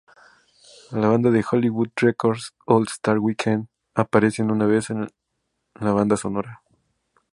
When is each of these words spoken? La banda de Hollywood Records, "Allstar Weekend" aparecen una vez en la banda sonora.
La 0.89 1.09
banda 1.09 1.29
de 1.29 1.45
Hollywood 1.47 1.91
Records, 1.97 2.55
"Allstar 2.65 3.19
Weekend" 3.19 3.67
aparecen 3.93 4.49
una 4.49 4.65
vez 4.65 4.89
en 4.89 5.07
la 5.75 5.91
banda 5.93 6.17
sonora. 6.17 6.63